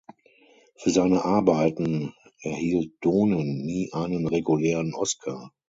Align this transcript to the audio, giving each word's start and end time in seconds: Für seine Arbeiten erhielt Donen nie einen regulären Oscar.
Für 0.77 0.89
seine 0.89 1.25
Arbeiten 1.25 2.15
erhielt 2.39 2.93
Donen 3.01 3.63
nie 3.63 3.91
einen 3.93 4.25
regulären 4.27 4.95
Oscar. 4.95 5.51